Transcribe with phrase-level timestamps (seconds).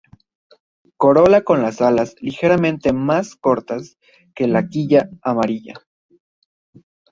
[0.97, 3.99] Corola con alas ligeramente más cortas
[4.33, 5.75] que la quilla, amarilla.